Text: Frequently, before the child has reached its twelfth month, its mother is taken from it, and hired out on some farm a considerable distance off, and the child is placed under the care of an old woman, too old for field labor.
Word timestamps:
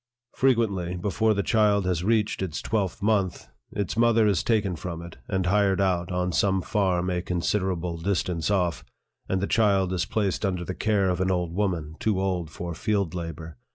Frequently, 0.33 0.95
before 0.97 1.35
the 1.35 1.43
child 1.43 1.85
has 1.85 2.03
reached 2.03 2.41
its 2.41 2.59
twelfth 2.59 3.03
month, 3.03 3.49
its 3.71 3.95
mother 3.95 4.25
is 4.25 4.41
taken 4.41 4.75
from 4.75 4.99
it, 5.03 5.17
and 5.27 5.45
hired 5.45 5.79
out 5.79 6.11
on 6.11 6.31
some 6.31 6.63
farm 6.63 7.11
a 7.11 7.21
considerable 7.21 7.97
distance 7.99 8.49
off, 8.49 8.83
and 9.29 9.41
the 9.41 9.45
child 9.45 9.93
is 9.93 10.05
placed 10.05 10.43
under 10.43 10.65
the 10.65 10.73
care 10.73 11.07
of 11.11 11.21
an 11.21 11.29
old 11.29 11.53
woman, 11.53 11.97
too 11.99 12.19
old 12.19 12.49
for 12.49 12.73
field 12.73 13.13
labor. 13.13 13.57